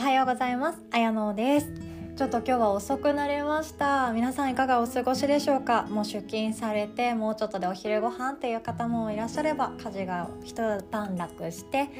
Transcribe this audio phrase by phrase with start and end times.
[0.00, 0.78] はようございます。
[0.92, 1.70] あやのです。
[2.16, 4.12] ちょっと今日は遅くなりました。
[4.14, 5.82] 皆さんいかがお過ごしでしょうか？
[5.90, 10.54] もう出勤されてもうちょっとでお昼ご飯っていう方もいらっしゃれば家事が一
[10.90, 11.90] 段落して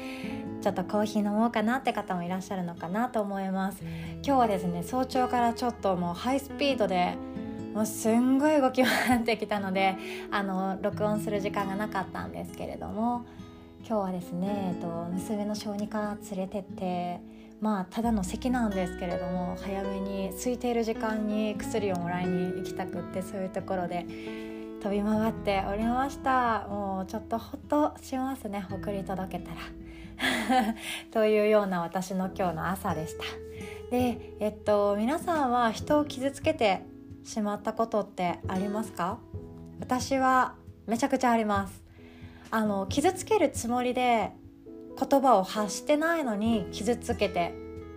[0.63, 3.83] ちょっとコーヒー飲もうかなって方もいらっしゃるのかなと思います。
[4.23, 7.13] 今日はですね早朝からちょっともうハイスピードで
[7.75, 9.95] もうすんごい動き回ってきたので
[10.31, 13.27] あの録音する時間がなかったんですけれども
[13.87, 24.05] 今日はですね、えっと、娘の小児科連れてってまあただの咳なんですけれども早めに空いている時間に薬をもらいに行きたくってそういうところで
[24.81, 26.67] 飛び回っておりました。
[26.67, 29.61] もうちょっとほっとしますね送り届けたら。
[31.11, 33.23] というような私の今日の朝でした。
[33.91, 36.81] でえっと皆さんは人を傷つけて
[37.23, 39.19] しまったことってありますか？
[39.79, 40.55] 私は
[40.87, 41.83] めちゃくちゃあります。
[42.49, 44.31] あの傷つけるつもりで
[45.09, 47.53] 言葉を発してないのに傷つけて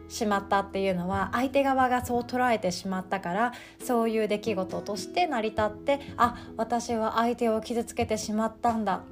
[0.09, 9.03] しまったっていうのは相手側がそう捉えてしまったからそういう出来事として成り立ってあ私は相手を傷つけてしまったんだ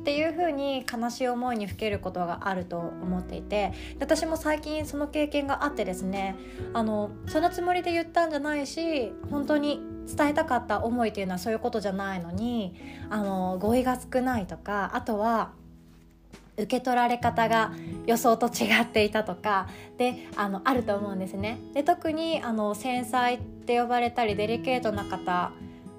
[0.00, 6.36] っていう風に悲しい思いにふけることがあると思っていて私も最近その経験があってですね
[6.72, 12.74] あのそのつもりで言ったんじゃないし本当に伝えたかった思いっていうのはそういうことじゃないのに
[13.10, 15.52] あの語彙が少ないとかあとは
[16.56, 17.72] 受け取られ方が
[18.06, 21.58] 予想と違っていたとかであのあると思うんですね。
[21.74, 25.52] で特にあの繊細って呼ばれたりデリケートな方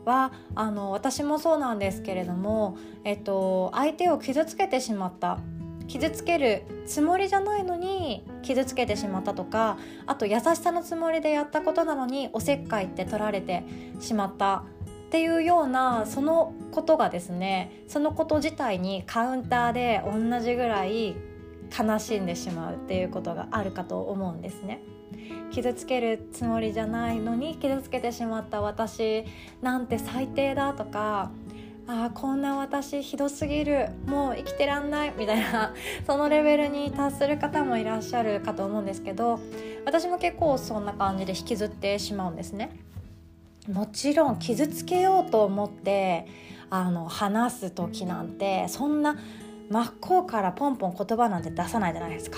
[0.06, 5.40] はあの私もそうなんですけれども、えっと、相手を傷つけてしまった
[5.88, 9.78] 傷つけるつもりじゃないのに傷つけてしまったとか
[10.08, 13.64] あと優しさのつもりでやったことなのにおせっかいって取られて
[14.00, 14.64] しまった
[15.12, 21.18] っていうようなそのことがですねそのこと自体にカウンターで同じぐらい
[21.78, 24.80] 悲しんでしまうっていうことがあるかと思うんですね。
[25.52, 29.26] 傷つけるつもりじゃないのに傷つけてしまった私
[29.62, 31.30] なんて最低だとか
[31.88, 35.74] あこんな私ひどすぎるもう生きてらんないみたいな
[36.08, 39.42] そのレベルに達する方もいらっしゃるかと思うんですけど
[39.86, 42.91] 私も結構そんな感じで引きずってしまうんですね。
[43.70, 46.26] もちろん傷つけようと思って
[46.70, 49.18] あの話す時なんてそんな
[49.70, 52.38] 真っ向からポンポン言葉なんて出さないじゃないですか。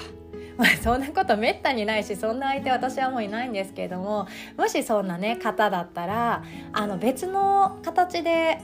[0.58, 8.62] まあ、そんなことめったにないしそんな相手私はもういないんですけれどももしそんなね方だったらあの別の形で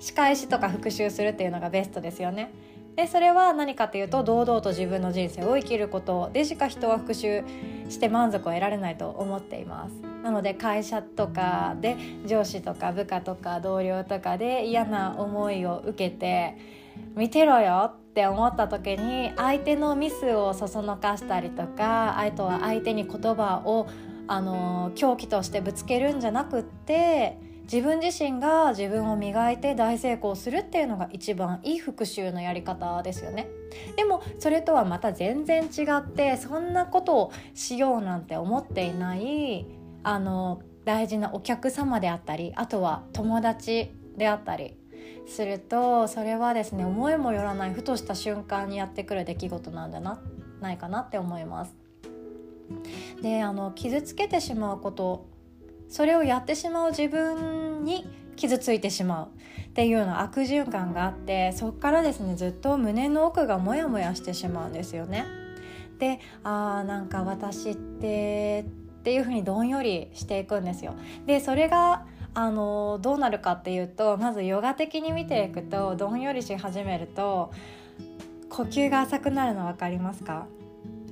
[0.00, 2.50] 仕返しとか復習するっていうのがベストですよね。
[2.98, 7.44] でそれは何かというと堂々と自分の人生を生きることでしか人は復習
[7.88, 9.92] して満足を得られないと思っています。
[10.24, 16.56] なので会社とかで上司とか部下とか同僚とかで嫌な思いを受けて
[17.14, 23.86] 見てろよって思った時に相手のミスをそそのかしたりとかあとは相手に言葉を
[24.26, 27.38] あの狂気としてぶつけるんじゃなくって
[27.70, 33.46] 自分自身が自分を磨いて大成功するっていうのが一番いい復習のやり方ですよね
[33.96, 39.66] でもそれとはまた全然違ってそんなことをしようなんて思っていない
[40.02, 44.74] あの大事なお客様であったりあとは友達であったり
[45.26, 50.18] するとそれはですね思いもよらないふとした瞬間にやってくる出来事なんじゃな
[50.60, 51.76] ないかなって思います。
[53.22, 55.26] であの傷つけてしまうこと
[55.88, 58.06] それをやってしまう自分に
[58.36, 65.24] 傷ついてしまうっていうような悪循環があってそこからですねずっと胸の奥がモヤモヤしてしまうんですよね。
[65.98, 68.64] であーなんか私って
[69.00, 70.94] っていうふうにどんよりしていくんですよ。
[71.26, 77.50] でそれがあのどうなるかっていうとまずヨガ的に見ていくとどんよりし始めると
[78.48, 80.46] 呼吸が浅くなるの分かりますか？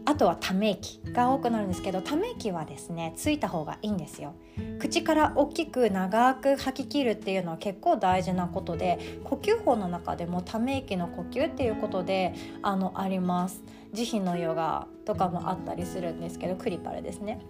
[0.08, 4.34] あとはため息が多くなるんですけどため息はですねついた方がいいんですよ。
[4.78, 13.62] 口から大きく長く吐き切るっていうのは結構大事なことで呼吸法の中でもため息の呼吸っていうことであのあります。
[13.92, 17.40] 慈悲のヨガとかもあったりするんですけどクリパルですね。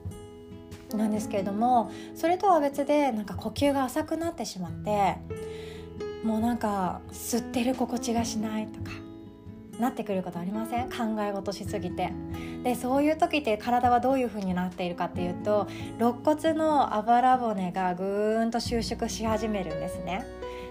[0.95, 5.17] なんですけれどもそれとは別でなんか呼吸が浅くなってしまって
[6.23, 8.91] もうなんか吸ってる心地がしないとか
[9.79, 10.89] なってくることありません？
[10.89, 12.13] 考え事しすぎて。
[12.67, 15.69] でそういう時って体はどういう風になっているかっていうと
[16.01, 20.27] 肋骨のあばら骨がぐーんと収縮し始めるんですね。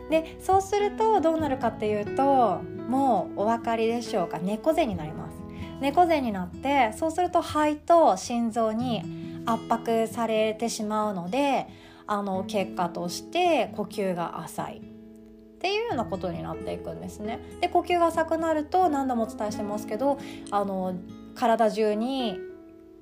[0.10, 4.40] でそうするとどうなるかっていうともうお分かりでしょうか。
[4.40, 5.38] 猫背になります。
[5.80, 11.68] 猫背になってそうすると肺と心臓に圧迫されてしまうので
[12.08, 14.78] あの結果として呼吸が浅い。
[14.80, 17.40] っていうようなことになっていくんですね。
[17.62, 20.20] で呼吸が浅くなると何度もお伝えしてますけど
[20.52, 20.94] あの
[21.36, 22.40] 体中に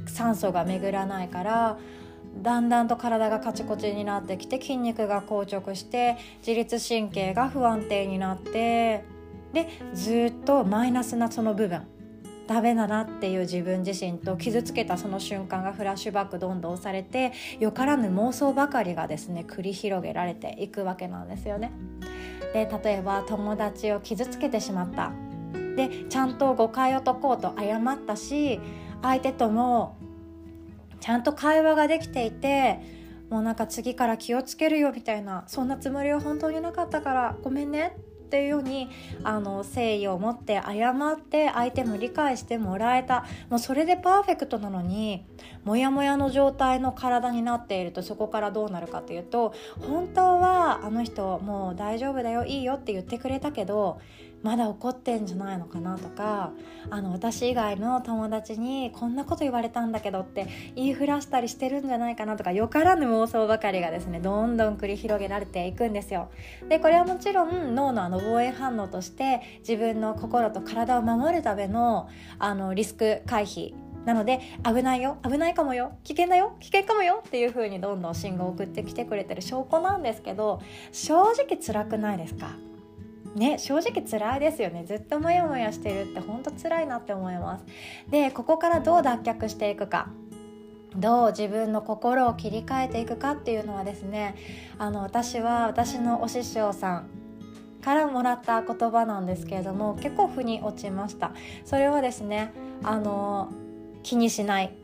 [0.05, 1.77] 酸素が巡らないから
[2.41, 9.03] だんだんと体がカチコチになってきて筋肉が硬直して自律神経が不安定になって
[9.53, 11.83] でずっとマイナスなその部分
[12.47, 21.71] ダメだなっていう自分自身と傷つけたその瞬間がフラッシュバックどんどんされてよからぬ妄想ばかりがですね繰り広げられていくわけなんですよね。
[22.53, 25.11] で例えば友達を傷つけてしまった
[25.75, 28.59] でちゃんと誤解を解こうと謝ったし
[29.01, 29.97] 相手とも
[30.99, 32.79] ちゃんと会話ができていて
[33.29, 37.97] もうなんか次から気をつけるよみたいなそんなつもりは本当になかったからごめんね
[38.33, 38.89] っていうように
[39.23, 43.25] あの誠意を持って謝って相手も理解してもらえた。
[43.51, 45.23] もうそれでパーフェクトなのに
[45.63, 54.01] モヤモヤの状態の体になっているとそこからどうなるかというと本当はあの人もう大丈夫だよいいよって言ってくれたけど
[54.43, 56.51] まだ怒ってんじゃないのかなとか
[56.89, 66.29] あの私以外の友達にこんなこと言われたんだけどって言いふらしたりしてるんじゃないかなとかよからぬ妄想ばかりがですねどんどん繰り広げられていくんですよ。
[66.69, 73.73] でこれはもちろん脳のあの防衛反応として自分の心と体を守るためのあのリスク回避
[74.05, 80.61] なので危ないよ危ないかもよ危険だよ危険かもよっていう風にどんどん信号を送ってきてくれてる証拠なんですけど
[80.91, 82.49] 正直辛くないですか？
[83.35, 84.83] ね正直辛いですよね。
[84.85, 87.65] ずっとモヤモヤしてるってほんと辛いなって思います。
[88.09, 90.09] でここからどう脱却していくか。
[90.95, 94.35] どう自分の心を切り替えていくかっていうのはですね
[94.77, 97.07] あの私は私のお師匠さん
[97.83, 101.31] からもらった言葉なんですけれども結構腑に落ちました。
[101.65, 102.53] それはですね
[102.83, 103.51] あの
[104.03, 104.75] 気にしない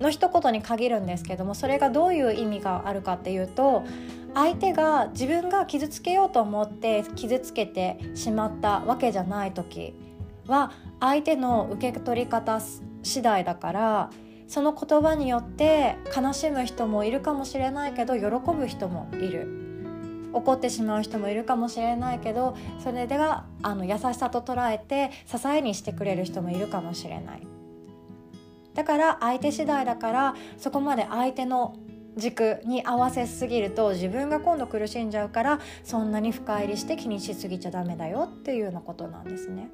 [0.00, 3.84] の一言に限るんですけどもそれがどういう意味があるかっていうと
[4.34, 9.94] 相手が自分が傷つけようと思って傷つけてしまったわけじゃない時
[10.46, 12.60] は相手の受け取り方
[13.02, 14.10] 次第だから
[14.48, 19.62] その言葉によって悲しむ人もいるかもしれないけど喜ぶ人もいる。
[20.34, 27.46] 怒ってしまう人もいるかもしれないけどそれでがあの優しさと捉えて支えにしてくれる人もいるかもしれない。
[28.74, 31.76] だから相手次第だからそこまで相手の
[32.16, 39.70] 軸に合わせすぎると自分が今度苦しんじゃうからそんなに深入りして気にしすぎちゃダメだよっていうようなことなんですね。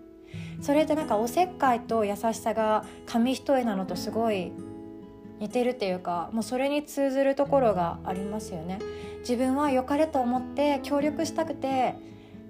[0.61, 4.52] それってなんかおせっかいと優しさが紙一重なのとすごい
[5.38, 8.79] 似てるっていうかもうそれに通ずるところがありますよね。
[9.20, 11.96] 自分は良かれと思って協力したくて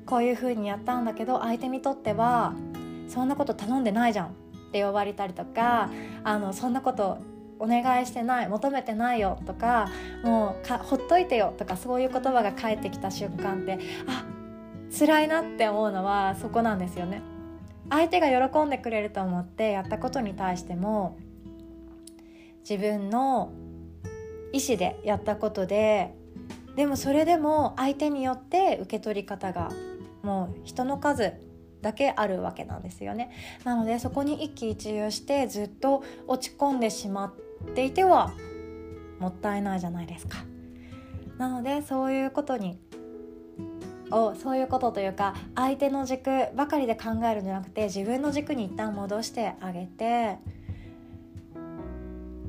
[0.07, 2.55] こういう風にやったんだけど相手にとっては
[3.09, 4.31] そんなこと頼んでないじゃんっ
[4.73, 5.91] て呼ばれたりとか
[6.25, 7.19] あのそんなこと
[7.59, 9.89] お願いしてない求めてないよとか
[10.23, 14.25] もうかほっといてよとかそういう言葉が返ってきた瞬間ってあ
[14.97, 17.23] 辛いなって思うのはそこなんですよね。
[17.91, 21.17] 相手が喜んでくれると思ってやったことに対しても
[22.69, 23.51] 自分の
[24.53, 26.15] 意思でやったことで
[26.77, 29.71] でもそれでも相手によって受け取り方が
[30.23, 31.33] もう人の数
[31.81, 33.31] だけあるわけなんですよね
[33.65, 37.35] なのでそこに一喜一憂してずっと落ち込んでしまっ
[37.67, 38.33] っていては
[39.19, 40.39] もったいないじゃないですか。
[41.39, 42.79] なのでそういうことに
[44.11, 50.39] をそういうことというか相手の軸ばかりで考えるんじゃなくて自分の軸に一旦戻してあげて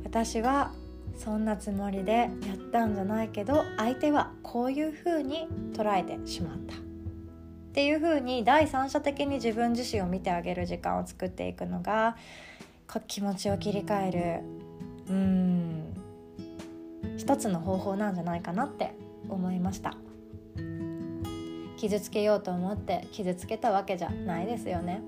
[0.03, 0.71] 私は
[1.17, 6.75] そんなつもりでやったんじゃないけど相手はこういうふうに捉えてしまった。
[6.75, 12.17] っていうふうに第三者的に自分自身を見てあげる時間を作っていくのが
[13.07, 14.68] 気持ちを切り替える
[15.09, 15.93] うん。
[17.17, 18.93] 一つの方法なんじゃないかなって
[19.27, 19.95] 思いました。
[21.77, 25.01] 傷つけようと思って傷つけたわけじゃないですよね。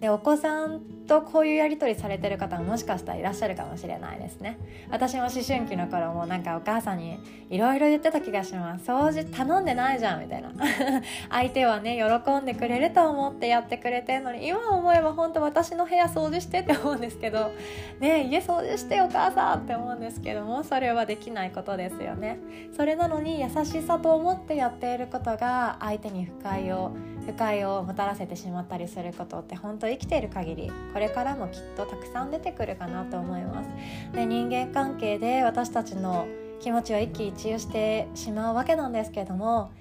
[0.00, 4.58] でお子さんとこういうやり取りされてる方ももしかしたらいらっしゃるかもしれないですね。
[4.90, 7.18] 私も思春期の頃もなんかお母さんに
[7.50, 8.90] いろいろ言ってた気がします。
[8.90, 10.50] 掃除頼んでないじゃんみたいな。
[11.30, 17.52] 相手はね喜んでくれると思ってやってくれてんのに今思えば本当私の部屋掃除してって思うんですけど。
[18.00, 22.38] ね家掃除してお母さんって思うんですけどもそれはできないことですよね。
[22.76, 26.92] それなのに優しさと思ってやっていることが相手に不快を
[27.26, 33.68] 不快をもたらせてしまったりすることって本当生きている限りこれからもきっとたくさん出てくるかなと思います。
[34.14, 36.26] で人間関係で私たちの
[36.60, 39.72] 気持ちは一喜一憂してしまうわけなんですけども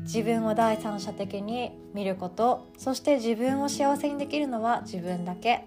[0.00, 5.66] 自分を第三者的に見ることそして自分を幸せにできるのは自分だけ。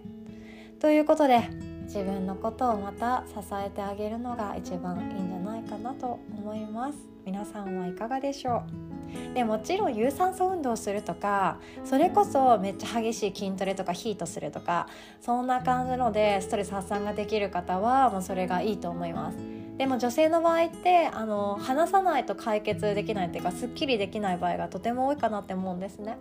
[0.79, 1.47] ということで
[1.83, 6.97] 自分のことをまた支えてあげるのが一番いいんじゃないかなと思います。
[7.25, 8.92] 皆さんはいかがでしょう？
[9.33, 14.87] でもちろん有酸素運動するとかそれこそめっちゃ激しい筋トレとかヒートするとか
[15.21, 19.37] そんな感じのでストレス発散ができる方はもうそれがいいと思います。
[19.77, 26.17] でも女性の場合ってあの話さないと解決できないっていうかすっきりできない場合がとても多いかなって思うんですね。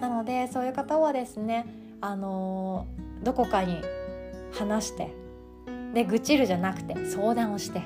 [0.00, 1.66] なのでそういう方はですね
[2.00, 2.86] あの
[3.22, 3.80] どこかに
[4.52, 5.25] 話して
[5.96, 7.80] で愚痴るじゃなくて相談をして。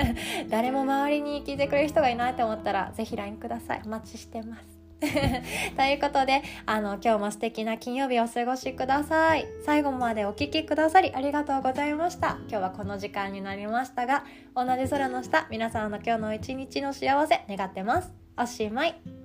[0.50, 3.82] 誰も周りに聞いてくれる人がいないと思ったら是非 LINE ください。
[3.86, 4.74] お待ちしてます。
[5.76, 9.46] ということであの今日も素敵な金曜日をお過ごしください。
[9.64, 12.36] 最後までお聴きくださりありがとうございました。
[12.48, 18.12] 今日はこの時間になりましたが同じ空の下皆さんの今日の一日の幸せ願ってます。
[18.36, 19.23] おしまい。